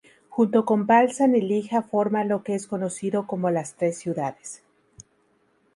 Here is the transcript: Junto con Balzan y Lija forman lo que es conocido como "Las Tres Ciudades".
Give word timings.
Junto 0.29 0.65
con 0.65 0.87
Balzan 0.87 1.35
y 1.35 1.41
Lija 1.41 1.83
forman 1.83 2.27
lo 2.29 2.41
que 2.41 2.55
es 2.55 2.65
conocido 2.65 3.27
como 3.27 3.51
"Las 3.51 3.75
Tres 3.75 3.99
Ciudades". 3.99 4.63